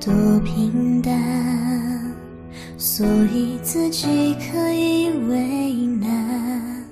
[0.00, 1.12] 多平淡，
[2.78, 6.82] 所以自己可以为难。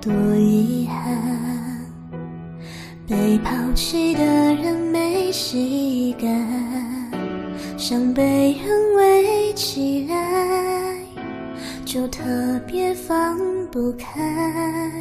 [0.00, 1.84] 多遗憾，
[3.08, 4.22] 被抛弃的
[4.54, 6.30] 人没习惯，
[7.76, 10.96] 想被人围起来，
[11.84, 12.22] 就特
[12.68, 13.36] 别放
[13.72, 14.92] 不开。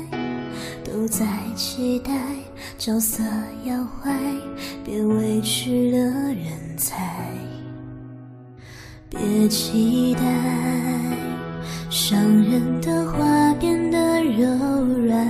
[0.83, 1.23] 都在
[1.55, 2.11] 期待
[2.77, 3.23] 角色
[3.63, 4.13] 要坏，
[4.83, 7.09] 别委屈了人才。
[9.09, 10.21] 别期待
[11.89, 14.45] 伤人的话变得柔
[15.05, 15.25] 软，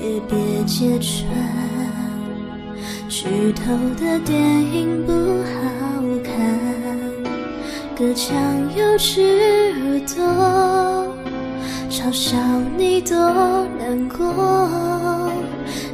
[0.00, 1.26] 也别揭穿
[3.08, 6.32] 剧透的电影不好看。
[7.96, 8.32] 隔墙
[8.76, 11.16] 有只耳朵。
[11.90, 12.38] 嘲笑
[12.78, 13.16] 你多
[13.78, 14.24] 难过，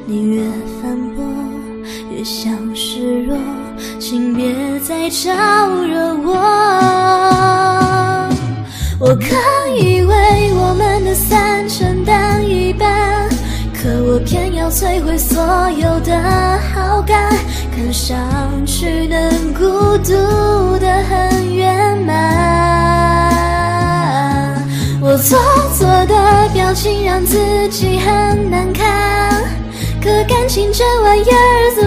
[0.08, 0.40] 你越
[0.80, 1.24] 反驳
[2.12, 3.36] 越像示弱，
[3.98, 5.32] 请别再招
[5.82, 6.32] 惹我。
[9.00, 9.34] 我可
[9.76, 13.28] 以为我们的散承担一半，
[13.74, 16.16] 可我偏要摧毁所有的
[16.72, 17.36] 好感，
[17.74, 18.16] 看上
[18.64, 19.64] 去能孤
[20.04, 20.12] 独
[20.78, 22.14] 的很圆满。
[25.02, 25.36] 我做
[25.76, 27.36] 作的表情让自
[27.70, 28.86] 己很难堪，
[30.56, 31.85] 可感情这玩意儿